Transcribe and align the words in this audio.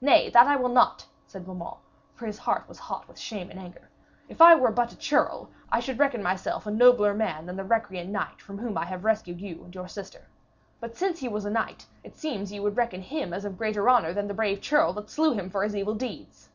'Nay, 0.00 0.30
that 0.30 0.46
I 0.48 0.56
will 0.56 0.70
not!' 0.70 1.04
said 1.26 1.44
Beaumains, 1.44 1.76
for 2.14 2.24
his 2.24 2.38
heart 2.38 2.66
was 2.66 2.78
hot 2.78 3.06
with 3.06 3.18
shame 3.18 3.50
and 3.50 3.60
anger. 3.60 3.90
'If 4.26 4.40
I 4.40 4.54
were 4.54 4.70
but 4.70 4.92
a 4.92 4.96
churl, 4.96 5.50
I 5.70 5.80
should 5.80 5.98
reckon 5.98 6.22
myself 6.22 6.66
a 6.66 6.70
nobler 6.70 7.12
man 7.12 7.44
than 7.44 7.56
the 7.56 7.62
recreant 7.62 8.08
knight 8.08 8.40
from 8.40 8.56
whom 8.56 8.78
I 8.78 8.86
have 8.86 9.04
rescued 9.04 9.42
you 9.42 9.62
and 9.62 9.74
your 9.74 9.86
sister. 9.86 10.28
But 10.80 10.96
since 10.96 11.18
he 11.18 11.28
was 11.28 11.44
a 11.44 11.50
knight, 11.50 11.84
it 12.02 12.16
seems 12.16 12.52
ye 12.54 12.58
would 12.60 12.78
reckon 12.78 13.02
him 13.02 13.34
as 13.34 13.44
of 13.44 13.58
greater 13.58 13.90
honour 13.90 14.14
than 14.14 14.28
the 14.28 14.32
brave 14.32 14.62
churl 14.62 14.94
that 14.94 15.10
slew 15.10 15.34
him 15.34 15.50
for 15.50 15.62
his 15.62 15.76
evil 15.76 15.94
deeds.' 15.94 16.48